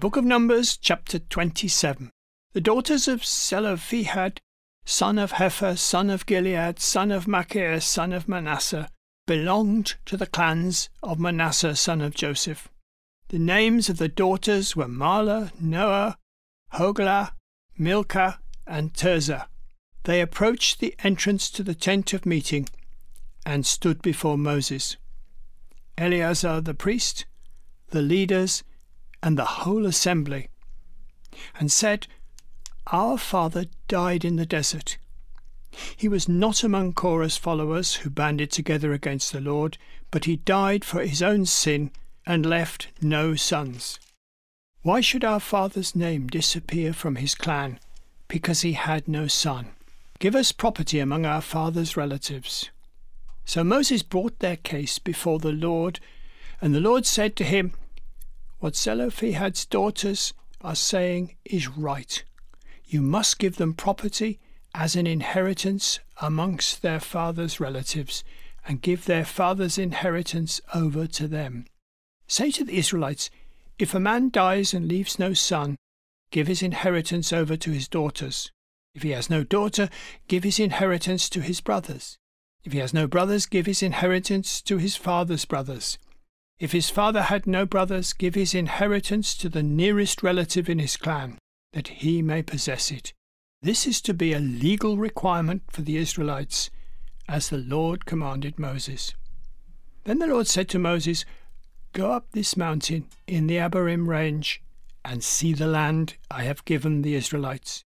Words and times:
Book 0.00 0.16
of 0.16 0.24
Numbers, 0.24 0.78
chapter 0.78 1.18
27. 1.18 2.10
The 2.54 2.60
daughters 2.62 3.06
of 3.06 3.22
Zelophehad, 3.22 4.40
son 4.86 5.18
of 5.18 5.32
Hepher, 5.32 5.76
son 5.76 6.08
of 6.08 6.24
Gilead, 6.24 6.78
son 6.78 7.10
of 7.10 7.28
Machir, 7.28 7.78
son 7.82 8.14
of 8.14 8.26
Manasseh, 8.26 8.88
belonged 9.26 9.96
to 10.06 10.16
the 10.16 10.26
clans 10.26 10.88
of 11.02 11.20
Manasseh, 11.20 11.76
son 11.76 12.00
of 12.00 12.14
Joseph. 12.14 12.70
The 13.28 13.38
names 13.38 13.90
of 13.90 13.98
the 13.98 14.08
daughters 14.08 14.74
were 14.74 14.88
Mahlah, 14.88 15.52
Noah, 15.60 16.16
Hoglah, 16.72 17.32
Milcah, 17.76 18.40
and 18.66 18.94
Tirzah. 18.94 19.48
They 20.04 20.22
approached 20.22 20.80
the 20.80 20.94
entrance 21.04 21.50
to 21.50 21.62
the 21.62 21.74
tent 21.74 22.14
of 22.14 22.24
meeting 22.24 22.70
and 23.44 23.66
stood 23.66 24.00
before 24.00 24.38
Moses. 24.38 24.96
Eleazar 25.98 26.62
the 26.62 26.72
priest, 26.72 27.26
the 27.88 28.00
leaders, 28.00 28.62
and 29.22 29.38
the 29.38 29.44
whole 29.44 29.86
assembly, 29.86 30.48
and 31.58 31.70
said, 31.70 32.06
Our 32.88 33.18
father 33.18 33.66
died 33.88 34.24
in 34.24 34.36
the 34.36 34.46
desert. 34.46 34.98
He 35.96 36.08
was 36.08 36.28
not 36.28 36.64
among 36.64 36.94
Korah's 36.94 37.36
followers 37.36 37.96
who 37.96 38.10
banded 38.10 38.50
together 38.50 38.92
against 38.92 39.32
the 39.32 39.40
Lord, 39.40 39.78
but 40.10 40.24
he 40.24 40.36
died 40.36 40.84
for 40.84 41.04
his 41.04 41.22
own 41.22 41.46
sin 41.46 41.92
and 42.26 42.44
left 42.44 42.88
no 43.00 43.34
sons. 43.36 43.98
Why 44.82 45.00
should 45.00 45.24
our 45.24 45.40
father's 45.40 45.94
name 45.94 46.26
disappear 46.26 46.92
from 46.92 47.16
his 47.16 47.34
clan 47.34 47.78
because 48.28 48.62
he 48.62 48.72
had 48.72 49.06
no 49.06 49.26
son? 49.26 49.68
Give 50.18 50.34
us 50.34 50.52
property 50.52 50.98
among 50.98 51.24
our 51.24 51.40
father's 51.40 51.96
relatives. 51.96 52.70
So 53.44 53.64
Moses 53.64 54.02
brought 54.02 54.38
their 54.38 54.56
case 54.56 54.98
before 54.98 55.38
the 55.38 55.52
Lord, 55.52 56.00
and 56.60 56.74
the 56.74 56.80
Lord 56.80 57.06
said 57.06 57.36
to 57.36 57.44
him, 57.44 57.74
What 58.60 58.76
Zelophehad's 58.76 59.64
daughters 59.64 60.34
are 60.60 60.74
saying 60.74 61.36
is 61.46 61.66
right. 61.66 62.22
You 62.84 63.00
must 63.00 63.38
give 63.38 63.56
them 63.56 63.72
property 63.72 64.38
as 64.74 64.94
an 64.94 65.06
inheritance 65.06 65.98
amongst 66.20 66.82
their 66.82 67.00
father's 67.00 67.58
relatives, 67.58 68.22
and 68.68 68.82
give 68.82 69.06
their 69.06 69.24
father's 69.24 69.78
inheritance 69.78 70.60
over 70.74 71.06
to 71.06 71.26
them. 71.26 71.64
Say 72.26 72.50
to 72.50 72.64
the 72.64 72.76
Israelites, 72.76 73.30
If 73.78 73.94
a 73.94 74.00
man 74.00 74.28
dies 74.28 74.74
and 74.74 74.86
leaves 74.86 75.18
no 75.18 75.32
son, 75.32 75.76
give 76.30 76.46
his 76.46 76.62
inheritance 76.62 77.32
over 77.32 77.56
to 77.56 77.70
his 77.70 77.88
daughters. 77.88 78.52
If 78.94 79.02
he 79.02 79.10
has 79.10 79.30
no 79.30 79.42
daughter, 79.42 79.88
give 80.28 80.44
his 80.44 80.60
inheritance 80.60 81.30
to 81.30 81.40
his 81.40 81.62
brothers. 81.62 82.18
If 82.62 82.74
he 82.74 82.78
has 82.80 82.92
no 82.92 83.06
brothers, 83.06 83.46
give 83.46 83.64
his 83.64 83.82
inheritance 83.82 84.60
to 84.62 84.76
his 84.76 84.96
father's 84.96 85.46
brothers. 85.46 85.98
If 86.60 86.72
his 86.72 86.90
father 86.90 87.22
had 87.22 87.46
no 87.46 87.64
brothers, 87.64 88.12
give 88.12 88.34
his 88.34 88.54
inheritance 88.54 89.34
to 89.36 89.48
the 89.48 89.62
nearest 89.62 90.22
relative 90.22 90.68
in 90.68 90.78
his 90.78 90.98
clan, 90.98 91.38
that 91.72 91.88
he 91.88 92.20
may 92.20 92.42
possess 92.42 92.90
it. 92.90 93.14
This 93.62 93.86
is 93.86 94.02
to 94.02 94.12
be 94.12 94.34
a 94.34 94.38
legal 94.38 94.98
requirement 94.98 95.62
for 95.70 95.80
the 95.80 95.96
Israelites, 95.96 96.68
as 97.26 97.48
the 97.48 97.56
Lord 97.56 98.04
commanded 98.04 98.58
Moses. 98.58 99.14
Then 100.04 100.18
the 100.18 100.26
Lord 100.26 100.46
said 100.46 100.68
to 100.68 100.78
Moses, 100.78 101.24
Go 101.94 102.12
up 102.12 102.26
this 102.32 102.58
mountain 102.58 103.06
in 103.26 103.46
the 103.46 103.56
Abarim 103.56 104.06
range, 104.06 104.62
and 105.02 105.24
see 105.24 105.54
the 105.54 105.66
land 105.66 106.16
I 106.30 106.44
have 106.44 106.66
given 106.66 107.00
the 107.00 107.14
Israelites. 107.14 107.84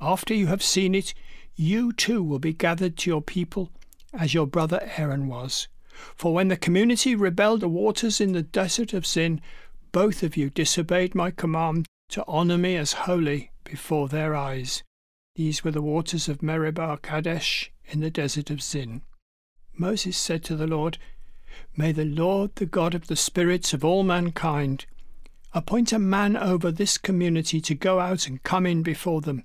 After 0.00 0.32
you 0.32 0.46
have 0.46 0.62
seen 0.62 0.94
it, 0.94 1.12
you 1.54 1.92
too 1.92 2.22
will 2.22 2.38
be 2.38 2.54
gathered 2.54 2.96
to 2.98 3.10
your 3.10 3.20
people, 3.20 3.70
as 4.14 4.32
your 4.32 4.46
brother 4.46 4.90
Aaron 4.96 5.28
was. 5.28 5.68
For 6.16 6.32
when 6.32 6.48
the 6.48 6.56
community 6.56 7.14
rebelled 7.14 7.60
the 7.60 7.68
waters 7.68 8.20
in 8.20 8.32
the 8.32 8.42
desert 8.42 8.92
of 8.92 9.06
Zin, 9.06 9.40
both 9.92 10.22
of 10.22 10.36
you 10.36 10.50
disobeyed 10.50 11.14
my 11.14 11.30
command 11.30 11.86
to 12.10 12.26
honour 12.26 12.58
me 12.58 12.76
as 12.76 12.92
holy 12.92 13.50
before 13.64 14.08
their 14.08 14.34
eyes. 14.34 14.82
These 15.36 15.64
were 15.64 15.70
the 15.70 15.82
waters 15.82 16.28
of 16.28 16.42
Meribah 16.42 16.98
Kadesh 17.02 17.70
in 17.86 18.00
the 18.00 18.10
desert 18.10 18.50
of 18.50 18.62
Zin. 18.62 19.02
Moses 19.72 20.16
said 20.16 20.44
to 20.44 20.56
the 20.56 20.66
Lord, 20.66 20.98
May 21.76 21.92
the 21.92 22.04
Lord, 22.04 22.56
the 22.56 22.66
God 22.66 22.94
of 22.94 23.06
the 23.06 23.16
spirits 23.16 23.72
of 23.72 23.84
all 23.84 24.02
mankind, 24.02 24.86
appoint 25.52 25.92
a 25.92 25.98
man 25.98 26.36
over 26.36 26.70
this 26.70 26.98
community 26.98 27.60
to 27.60 27.74
go 27.74 27.98
out 27.98 28.26
and 28.26 28.42
come 28.42 28.66
in 28.66 28.82
before 28.82 29.20
them, 29.20 29.44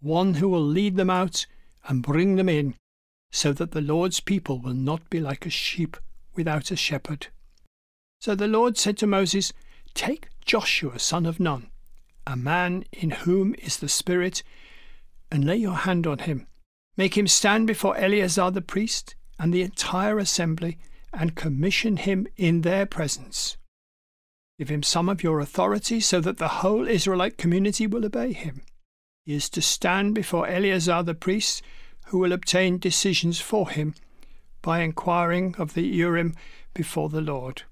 one 0.00 0.34
who 0.34 0.48
will 0.48 0.64
lead 0.64 0.96
them 0.96 1.10
out 1.10 1.46
and 1.86 2.02
bring 2.02 2.36
them 2.36 2.48
in, 2.48 2.74
so 3.30 3.52
that 3.52 3.72
the 3.72 3.80
Lord's 3.80 4.20
people 4.20 4.58
will 4.58 4.74
not 4.74 5.08
be 5.10 5.20
like 5.20 5.46
a 5.46 5.50
sheep 5.50 5.96
without 6.34 6.70
a 6.70 6.76
shepherd. 6.76 7.28
So 8.20 8.34
the 8.34 8.48
Lord 8.48 8.76
said 8.76 8.96
to 8.98 9.06
Moses, 9.06 9.52
Take 9.94 10.28
Joshua 10.44 10.98
son 10.98 11.26
of 11.26 11.38
Nun, 11.38 11.70
a 12.26 12.36
man 12.36 12.84
in 12.92 13.10
whom 13.10 13.54
is 13.58 13.78
the 13.78 13.88
Spirit, 13.88 14.42
and 15.30 15.44
lay 15.44 15.56
your 15.56 15.76
hand 15.76 16.06
on 16.06 16.20
him. 16.20 16.46
Make 16.96 17.16
him 17.16 17.26
stand 17.26 17.66
before 17.66 17.96
Eleazar 17.96 18.50
the 18.50 18.62
priest 18.62 19.14
and 19.38 19.54
the 19.54 19.62
entire 19.62 20.18
assembly, 20.18 20.78
and 21.12 21.36
commission 21.36 21.96
him 21.96 22.26
in 22.36 22.62
their 22.62 22.84
presence. 22.84 23.56
Give 24.58 24.68
him 24.68 24.82
some 24.82 25.08
of 25.08 25.22
your 25.22 25.40
authority 25.40 26.00
so 26.00 26.20
that 26.20 26.38
the 26.38 26.48
whole 26.48 26.88
Israelite 26.88 27.38
community 27.38 27.86
will 27.86 28.04
obey 28.04 28.32
him. 28.32 28.62
He 29.24 29.34
is 29.34 29.48
to 29.50 29.62
stand 29.62 30.14
before 30.14 30.48
Eleazar 30.48 31.02
the 31.04 31.14
priest 31.14 31.62
who 32.08 32.18
will 32.18 32.32
obtain 32.32 32.78
decisions 32.78 33.40
for 33.40 33.68
him 33.68 33.94
by 34.62 34.80
inquiring 34.80 35.54
of 35.58 35.74
the 35.74 35.82
Urim 35.82 36.34
before 36.72 37.08
the 37.08 37.20
Lord. 37.20 37.62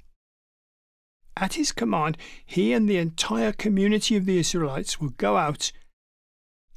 At 1.37 1.55
his 1.55 1.73
command, 1.73 2.19
he 2.45 2.73
and 2.73 2.89
the 2.89 2.99
entire 2.99 3.53
community 3.53 4.17
of 4.17 4.27
the 4.27 4.39
Israelites 4.39 5.01
will 5.01 5.11
go 5.11 5.37
out, 5.37 5.73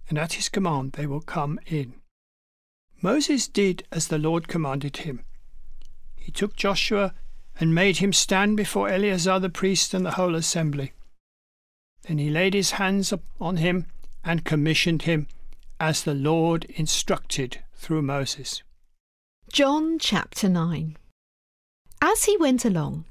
and 0.08 0.18
at 0.18 0.34
his 0.34 0.48
command 0.50 0.94
they 0.94 1.06
will 1.06 1.22
come 1.22 1.60
in. 1.66 1.96
Moses 3.02 3.48
did 3.48 3.84
as 3.92 4.08
the 4.08 4.18
Lord 4.18 4.48
commanded 4.48 4.98
him. 4.98 5.24
He 6.16 6.32
took 6.32 6.56
Joshua 6.56 7.14
and 7.60 7.76
made 7.76 7.98
him 7.98 8.14
stand 8.14 8.56
before 8.56 8.90
Eleazar 8.90 9.40
the 9.40 9.50
priest 9.50 9.94
and 9.94 10.06
the 10.06 10.12
whole 10.12 10.36
assembly. 10.36 10.94
Then 12.04 12.18
he 12.20 12.30
laid 12.30 12.54
his 12.54 12.72
hands 12.72 13.14
on 13.40 13.58
him 13.58 13.86
and 14.24 14.46
commissioned 14.46 15.04
him 15.04 15.28
as 15.80 16.04
the 16.04 16.14
Lord 16.14 16.66
instructed 16.66 17.60
through 17.76 18.02
Moses. 18.02 18.64
John 19.52 19.98
chapter 19.98 20.50
9 20.50 20.98
As 22.02 22.26
he 22.26 22.38
went 22.38 22.66
along, 22.66 23.06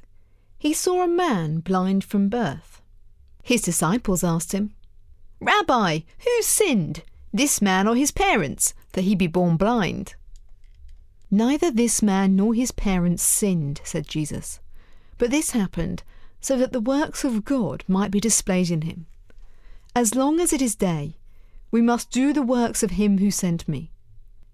he 0.59 0.73
saw 0.73 1.03
a 1.03 1.09
man 1.09 1.61
blind 1.61 2.05
from 2.05 2.29
birth. 2.29 2.83
His 3.43 3.63
disciples 3.63 4.23
asked 4.23 4.53
him, 4.53 4.75
Rabbi, 5.41 6.01
who 6.25 6.43
sinned, 6.43 7.03
this 7.33 7.63
man 7.63 7.87
or 7.87 7.95
his 7.95 8.11
parents, 8.11 8.75
that 8.93 9.03
he 9.03 9.15
be 9.15 9.27
born 9.27 9.57
blind? 9.57 10.15
Neither 11.31 11.71
this 11.71 12.03
man 12.03 12.37
nor 12.37 12.55
his 12.55 12.73
parents 12.73 13.23
sinned, 13.23 13.81
said 13.85 14.09
Jesus, 14.09 14.61
but 15.17 15.31
this 15.31 15.51
happened 15.51 16.03
so 16.41 16.57
that 16.57 16.73
the 16.73 16.81
works 16.81 17.25
of 17.25 17.45
God 17.45 17.85
might 17.89 18.11
be 18.11 18.21
displayed 18.21 18.71
in 18.71 18.83
him. 18.83 19.07
As 19.95 20.15
long 20.15 20.41
as 20.41 20.53
it 20.53 20.63
is 20.63 20.75
day, 20.75 21.18
we 21.71 21.83
must 21.83 22.11
do 22.11 22.33
the 22.33 22.43
works 22.43 22.83
of 22.83 22.93
him 22.93 23.19
who 23.19 23.31
sent 23.31 23.69
me. 23.69 23.91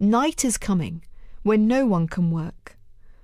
Night 0.00 0.44
is 0.44 0.58
coming, 0.58 1.02
when 1.42 1.66
no 1.66 1.86
one 1.86 2.08
can 2.08 2.30
work. 2.30 2.76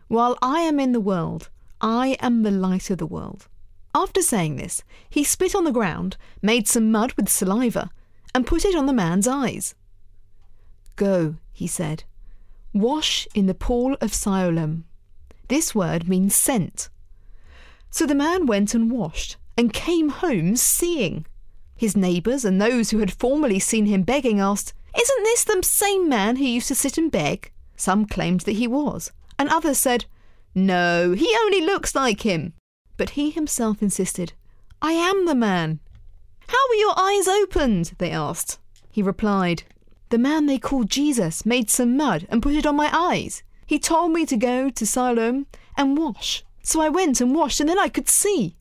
While 0.08 0.38
I 0.42 0.60
am 0.60 0.78
in 0.78 0.92
the 0.92 1.00
world, 1.00 1.48
I 1.81 2.16
am 2.20 2.42
the 2.42 2.50
light 2.50 2.90
of 2.90 2.98
the 2.98 3.06
world. 3.06 3.48
After 3.94 4.22
saying 4.22 4.56
this, 4.56 4.82
he 5.08 5.25
spit 5.25 5.54
on 5.54 5.64
the 5.64 5.72
ground, 5.72 6.16
made 6.42 6.69
some 6.69 6.92
mud 6.92 7.12
with 7.14 7.28
saliva, 7.28 7.90
and 8.34 8.46
put 8.46 8.64
it 8.64 8.76
on 8.76 8.87
the 8.87 8.92
man's 8.92 9.26
eyes. 9.26 9.75
Go, 10.96 11.37
he 11.52 11.66
said, 11.66 12.04
wash 12.72 13.26
in 13.34 13.46
the 13.46 13.54
pool 13.54 13.96
of 14.00 14.14
Siloam. 14.14 14.84
This 15.48 15.75
word 15.75 16.08
means 16.08 16.37
sent. 16.37 16.88
So 17.90 18.06
the 18.06 18.14
man 18.14 18.46
went 18.46 18.75
and 18.75 18.90
washed, 18.90 19.37
and 19.56 19.72
came 19.72 20.10
home 20.10 20.54
seeing. 20.54 21.26
His 21.80 21.96
neighbours 21.96 22.44
and 22.44 22.60
those 22.60 22.90
who 22.90 22.98
had 22.98 23.10
formerly 23.10 23.58
seen 23.58 23.86
him 23.86 24.02
begging 24.02 24.38
asked, 24.38 24.74
Isn't 24.94 25.24
this 25.24 25.44
the 25.44 25.62
same 25.62 26.10
man 26.10 26.36
who 26.36 26.44
used 26.44 26.68
to 26.68 26.74
sit 26.74 26.98
and 26.98 27.10
beg? 27.10 27.50
Some 27.74 28.04
claimed 28.04 28.40
that 28.40 28.56
he 28.56 28.66
was, 28.66 29.12
and 29.38 29.48
others 29.48 29.78
said, 29.78 30.04
No, 30.54 31.12
he 31.12 31.34
only 31.40 31.62
looks 31.62 31.94
like 31.94 32.20
him. 32.20 32.52
But 32.98 33.16
he 33.16 33.30
himself 33.30 33.80
insisted, 33.80 34.34
I 34.82 34.92
am 34.92 35.24
the 35.24 35.34
man. 35.34 35.80
How 36.48 36.58
were 36.68 36.74
your 36.74 36.92
eyes 36.98 37.26
opened? 37.26 37.92
they 37.96 38.10
asked. 38.10 38.58
He 38.90 39.00
replied, 39.00 39.62
The 40.10 40.18
man 40.18 40.44
they 40.44 40.58
called 40.58 40.90
Jesus 40.90 41.46
made 41.46 41.70
some 41.70 41.96
mud 41.96 42.26
and 42.28 42.42
put 42.42 42.52
it 42.52 42.66
on 42.66 42.76
my 42.76 42.90
eyes. 42.92 43.42
He 43.64 43.78
told 43.78 44.12
me 44.12 44.26
to 44.26 44.36
go 44.36 44.68
to 44.68 44.86
Siloam 44.86 45.46
and 45.78 45.96
wash. 45.96 46.44
So 46.62 46.82
I 46.82 46.90
went 46.90 47.22
and 47.22 47.34
washed, 47.34 47.58
and 47.58 47.70
then 47.70 47.78
I 47.78 47.88
could 47.88 48.10
see. 48.10 48.54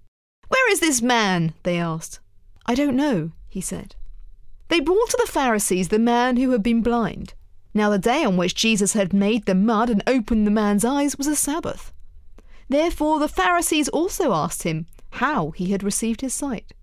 Where 0.47 0.71
is 0.71 0.79
this 0.79 1.01
man? 1.01 1.53
they 1.63 1.79
asked. 1.79 2.21
I 2.69 2.75
don't 2.75 2.95
know, 2.95 3.31
he 3.47 3.61
said. 3.61 3.95
They 4.67 4.79
brought 4.79 5.09
to 5.09 5.17
the 5.19 5.31
Pharisees 5.31 5.87
the 5.87 5.97
man 5.97 6.37
who 6.37 6.51
had 6.51 6.61
been 6.61 6.83
blind. 6.83 7.33
Now, 7.73 7.89
the 7.89 7.97
day 7.97 8.23
on 8.23 8.37
which 8.37 8.53
Jesus 8.53 8.93
had 8.93 9.11
made 9.11 9.45
the 9.47 9.55
mud 9.55 9.89
and 9.89 10.03
opened 10.05 10.45
the 10.45 10.51
man's 10.51 10.85
eyes 10.85 11.17
was 11.17 11.25
a 11.25 11.35
Sabbath. 11.35 11.91
Therefore, 12.69 13.17
the 13.17 13.27
Pharisees 13.27 13.89
also 13.89 14.33
asked 14.33 14.61
him 14.61 14.85
how 15.13 15.49
he 15.49 15.71
had 15.71 15.81
received 15.81 16.21
his 16.21 16.35
sight. 16.35 16.73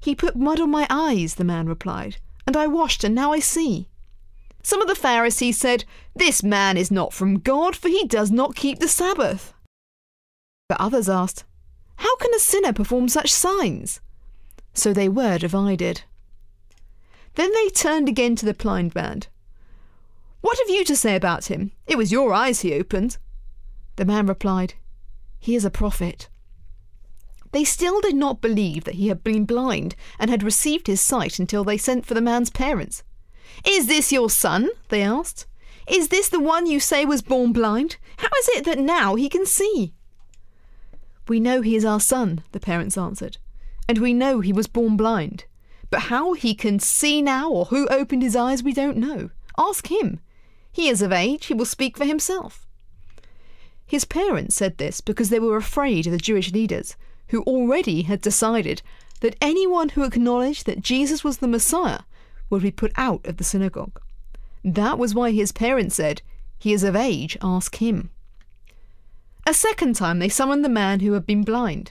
He 0.00 0.16
put 0.16 0.34
mud 0.34 0.58
on 0.58 0.72
my 0.72 0.88
eyes, 0.90 1.36
the 1.36 1.44
man 1.44 1.68
replied, 1.68 2.16
and 2.44 2.56
I 2.56 2.66
washed, 2.66 3.04
and 3.04 3.14
now 3.14 3.32
I 3.32 3.38
see. 3.38 3.88
Some 4.64 4.82
of 4.82 4.88
the 4.88 4.96
Pharisees 4.96 5.56
said, 5.56 5.84
This 6.16 6.42
man 6.42 6.76
is 6.76 6.90
not 6.90 7.12
from 7.12 7.38
God, 7.38 7.76
for 7.76 7.86
he 7.86 8.08
does 8.08 8.32
not 8.32 8.56
keep 8.56 8.80
the 8.80 8.88
Sabbath. 8.88 9.54
But 10.68 10.80
others 10.80 11.08
asked, 11.08 11.44
How 11.98 12.16
can 12.16 12.34
a 12.34 12.40
sinner 12.40 12.72
perform 12.72 13.08
such 13.08 13.32
signs? 13.32 14.00
So 14.74 14.92
they 14.92 15.08
were 15.08 15.38
divided. 15.38 16.02
Then 17.34 17.52
they 17.52 17.68
turned 17.68 18.08
again 18.08 18.36
to 18.36 18.46
the 18.46 18.54
blind 18.54 18.94
man. 18.94 19.22
What 20.40 20.58
have 20.58 20.70
you 20.70 20.84
to 20.84 20.96
say 20.96 21.16
about 21.16 21.46
him? 21.46 21.72
It 21.86 21.98
was 21.98 22.12
your 22.12 22.32
eyes 22.32 22.60
he 22.60 22.74
opened. 22.74 23.18
The 23.96 24.04
man 24.04 24.26
replied, 24.26 24.74
He 25.38 25.54
is 25.54 25.64
a 25.64 25.70
prophet. 25.70 26.28
They 27.52 27.64
still 27.64 28.00
did 28.00 28.14
not 28.14 28.40
believe 28.40 28.84
that 28.84 28.94
he 28.94 29.08
had 29.08 29.24
been 29.24 29.44
blind 29.44 29.96
and 30.18 30.30
had 30.30 30.42
received 30.42 30.86
his 30.86 31.00
sight 31.00 31.38
until 31.38 31.64
they 31.64 31.76
sent 31.76 32.06
for 32.06 32.14
the 32.14 32.20
man's 32.20 32.50
parents. 32.50 33.02
Is 33.66 33.86
this 33.86 34.12
your 34.12 34.30
son? 34.30 34.70
they 34.88 35.02
asked. 35.02 35.46
Is 35.88 36.08
this 36.08 36.28
the 36.28 36.40
one 36.40 36.66
you 36.66 36.78
say 36.78 37.04
was 37.04 37.22
born 37.22 37.52
blind? 37.52 37.96
How 38.18 38.28
is 38.38 38.48
it 38.50 38.64
that 38.64 38.78
now 38.78 39.16
he 39.16 39.28
can 39.28 39.44
see? 39.44 39.92
We 41.26 41.40
know 41.40 41.60
he 41.60 41.76
is 41.76 41.84
our 41.84 42.00
son, 42.00 42.42
the 42.52 42.60
parents 42.60 42.96
answered, 42.96 43.38
and 43.90 43.98
we 43.98 44.14
know 44.14 44.38
he 44.38 44.52
was 44.52 44.68
born 44.68 44.96
blind. 44.96 45.46
But 45.90 46.02
how 46.02 46.34
he 46.34 46.54
can 46.54 46.78
see 46.78 47.20
now 47.20 47.50
or 47.50 47.64
who 47.64 47.88
opened 47.88 48.22
his 48.22 48.36
eyes, 48.36 48.62
we 48.62 48.72
don't 48.72 48.96
know. 48.96 49.30
Ask 49.58 49.90
him. 49.90 50.20
He 50.70 50.88
is 50.88 51.02
of 51.02 51.10
age, 51.10 51.46
he 51.46 51.54
will 51.54 51.64
speak 51.64 51.96
for 51.96 52.04
himself. 52.04 52.68
His 53.84 54.04
parents 54.04 54.54
said 54.54 54.78
this 54.78 55.00
because 55.00 55.28
they 55.28 55.40
were 55.40 55.56
afraid 55.56 56.06
of 56.06 56.12
the 56.12 56.18
Jewish 56.18 56.52
leaders, 56.52 56.94
who 57.30 57.42
already 57.42 58.02
had 58.02 58.20
decided 58.20 58.80
that 59.22 59.34
anyone 59.40 59.88
who 59.88 60.04
acknowledged 60.04 60.66
that 60.66 60.82
Jesus 60.82 61.24
was 61.24 61.38
the 61.38 61.48
Messiah 61.48 62.02
would 62.48 62.62
be 62.62 62.70
put 62.70 62.92
out 62.94 63.26
of 63.26 63.38
the 63.38 63.44
synagogue. 63.44 64.00
That 64.62 65.00
was 65.00 65.16
why 65.16 65.32
his 65.32 65.50
parents 65.50 65.96
said, 65.96 66.22
He 66.60 66.72
is 66.72 66.84
of 66.84 66.94
age, 66.94 67.36
ask 67.42 67.74
him. 67.74 68.10
A 69.48 69.52
second 69.52 69.96
time 69.96 70.20
they 70.20 70.28
summoned 70.28 70.64
the 70.64 70.68
man 70.68 71.00
who 71.00 71.14
had 71.14 71.26
been 71.26 71.42
blind. 71.42 71.90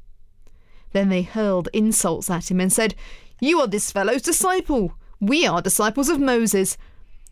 Then 0.91 1.09
they 1.09 1.21
hurled 1.21 1.69
insults 1.73 2.29
at 2.29 2.51
him 2.51 2.59
and 2.59 2.71
said, 2.71 2.95
You 3.39 3.59
are 3.61 3.67
this 3.67 3.91
fellow's 3.91 4.21
disciple. 4.21 4.93
We 5.19 5.45
are 5.45 5.61
disciples 5.61 6.09
of 6.09 6.19
Moses. 6.19 6.77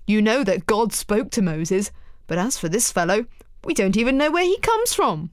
You 0.08 0.22
know 0.22 0.44
that 0.44 0.66
God 0.66 0.94
spoke 0.94 1.32
to 1.32 1.42
Moses, 1.42 1.92
but 2.28 2.38
as 2.38 2.58
for 2.58 2.70
this 2.70 2.92
fellow, 2.92 3.26
we 3.64 3.74
don't 3.74 3.98
even 3.98 4.18
know 4.18 4.32
where 4.32 4.44
he 4.44 4.58
comes 4.60 4.94
from. 4.94 5.32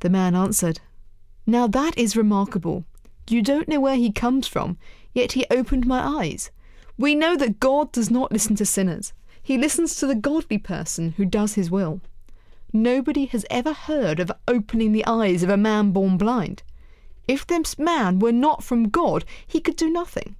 The 0.00 0.10
man 0.10 0.34
answered, 0.34 0.80
Now 1.46 1.66
that 1.66 1.96
is 1.96 2.16
remarkable. 2.16 2.84
You 3.28 3.42
don't 3.42 3.68
know 3.68 3.80
where 3.80 3.96
he 3.96 4.12
comes 4.12 4.46
from, 4.46 4.78
yet 5.12 5.32
he 5.32 5.46
opened 5.50 5.86
my 5.86 6.00
eyes. 6.00 6.50
We 6.98 7.14
know 7.14 7.36
that 7.36 7.60
God 7.60 7.92
does 7.92 8.10
not 8.10 8.32
listen 8.32 8.56
to 8.56 8.66
sinners. 8.66 9.12
He 9.42 9.58
listens 9.58 9.94
to 9.96 10.06
the 10.06 10.14
godly 10.14 10.58
person 10.58 11.12
who 11.12 11.24
does 11.24 11.54
his 11.54 11.70
will. 11.70 12.00
Nobody 12.72 13.26
has 13.26 13.46
ever 13.50 13.72
heard 13.72 14.20
of 14.20 14.32
opening 14.48 14.92
the 14.92 15.06
eyes 15.06 15.42
of 15.42 15.50
a 15.50 15.56
man 15.56 15.92
born 15.92 16.16
blind. 16.16 16.62
If 17.28 17.46
this 17.46 17.78
man 17.78 18.18
were 18.18 18.32
not 18.32 18.62
from 18.62 18.88
God, 18.88 19.24
he 19.46 19.60
could 19.60 19.76
do 19.76 19.90
nothing. 19.90 20.36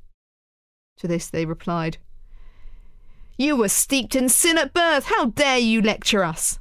To 0.99 1.09
this 1.09 1.29
they 1.29 1.45
replied, 1.45 1.99
You 3.37 3.57
were 3.57 3.69
steeped 3.69 4.15
in 4.15 4.29
sin 4.29 4.57
at 4.57 4.73
birth. 4.73 5.07
How 5.07 5.27
dare 5.27 5.59
you 5.59 5.83
lecture 5.83 6.25
us? 6.25 6.59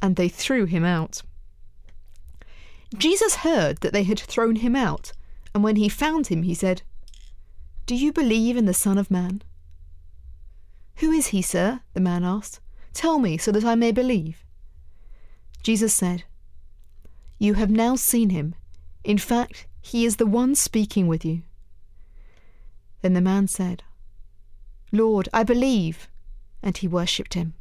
And 0.00 0.16
they 0.16 0.28
threw 0.28 0.66
him 0.66 0.84
out. 0.84 1.22
Jesus 2.96 3.36
heard 3.36 3.78
that 3.78 3.92
they 3.92 4.04
had 4.04 4.20
thrown 4.20 4.56
him 4.56 4.76
out, 4.76 5.12
and 5.54 5.64
when 5.64 5.76
he 5.76 5.88
found 5.88 6.28
him, 6.28 6.44
he 6.44 6.54
said, 6.54 6.82
Do 7.86 7.94
you 7.94 8.12
believe 8.12 8.56
in 8.56 8.66
the 8.66 8.74
Son 8.74 8.96
of 8.96 9.10
Man? 9.10 9.42
Who 10.96 11.10
is 11.10 11.28
he, 11.28 11.42
sir? 11.42 11.80
the 11.92 12.00
man 12.00 12.24
asked. 12.24 12.60
Tell 12.94 13.18
me 13.18 13.36
so 13.36 13.52
that 13.52 13.64
I 13.64 13.74
may 13.74 13.92
believe. 13.92 14.44
Jesus 15.62 15.92
said, 15.92 16.24
You 17.38 17.54
have 17.54 17.70
now 17.70 17.96
seen 17.96 18.30
him. 18.30 18.54
In 19.06 19.18
fact, 19.18 19.68
he 19.80 20.04
is 20.04 20.16
the 20.16 20.26
one 20.26 20.56
speaking 20.56 21.06
with 21.06 21.24
you. 21.24 21.42
Then 23.02 23.14
the 23.14 23.20
man 23.20 23.46
said, 23.46 23.84
Lord, 24.90 25.28
I 25.32 25.44
believe. 25.44 26.08
And 26.60 26.76
he 26.76 26.88
worshipped 26.88 27.34
him. 27.34 27.54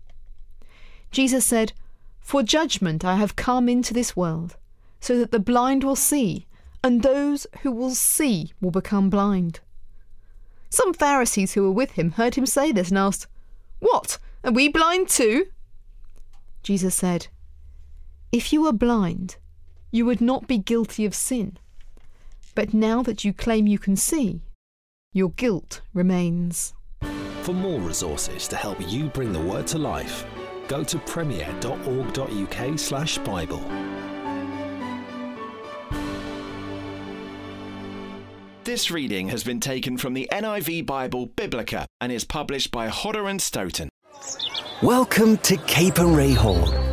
Jesus 1.11 1.45
said, 1.45 1.71
For 2.19 2.41
judgment 2.41 3.05
I 3.05 3.17
have 3.17 3.35
come 3.35 3.69
into 3.69 3.93
this 3.93 4.15
world 4.15 4.57
so 4.99 5.19
that 5.19 5.29
the 5.31 5.39
blind 5.39 5.83
will 5.83 5.95
see, 5.95 6.47
and 6.83 7.03
those 7.03 7.45
who 7.61 7.71
will 7.71 7.93
see 7.93 8.51
will 8.59 8.71
become 8.71 9.11
blind. 9.11 9.59
Some 10.71 10.95
Pharisees 10.95 11.53
who 11.53 11.61
were 11.61 11.71
with 11.71 11.91
him 11.91 12.13
heard 12.13 12.33
him 12.33 12.47
say 12.47 12.71
this 12.71 12.89
and 12.89 12.97
asked, 12.97 13.27
What? 13.77 14.17
Are 14.43 14.51
we 14.51 14.67
blind 14.67 15.09
too? 15.09 15.45
Jesus 16.63 16.95
said, 16.95 17.27
If 18.31 18.51
you 18.51 18.63
were 18.63 18.73
blind, 18.73 19.37
you 19.95 20.05
would 20.05 20.19
not 20.19 20.45
be 20.45 20.57
guilty 20.57 21.05
of 21.05 21.15
sin. 21.15 21.57
But 22.53 22.73
now 22.73 23.01
that 23.03 23.23
you 23.23 23.31
claim 23.31 23.65
you 23.65 23.79
can 23.79 23.95
see, 23.95 24.41
your 25.13 25.29
guilt 25.29 25.79
remains. 25.93 26.73
For 27.43 27.53
more 27.53 27.79
resources 27.79 28.49
to 28.49 28.57
help 28.57 28.77
you 28.91 29.05
bring 29.05 29.31
the 29.31 29.39
word 29.39 29.67
to 29.67 29.77
life, 29.77 30.25
go 30.67 30.83
to 30.83 30.99
premier.org.uk/slash 30.99 33.17
Bible. 33.19 33.63
This 38.65 38.91
reading 38.91 39.29
has 39.29 39.45
been 39.45 39.61
taken 39.61 39.95
from 39.95 40.13
the 40.13 40.27
NIV 40.29 40.85
Bible 40.85 41.27
Biblica 41.27 41.85
and 42.01 42.11
is 42.11 42.25
published 42.25 42.71
by 42.71 42.89
Hodder 42.89 43.27
and 43.27 43.41
Stoughton. 43.41 43.87
Welcome 44.81 45.37
to 45.37 45.55
Capernwray 45.55 46.35
Hall, 46.35 46.67